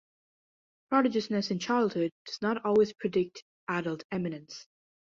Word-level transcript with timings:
Prodigiousness 0.89 1.51
in 1.51 1.59
childhood 1.59 2.11
does 2.25 2.41
not 2.41 2.65
always 2.65 2.91
predict 2.91 3.43
adult 3.67 4.03
eminence. 4.11 4.65